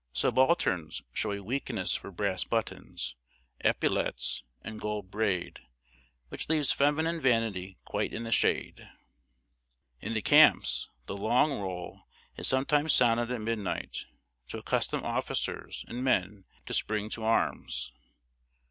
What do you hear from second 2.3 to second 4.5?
buttons, epaulettes,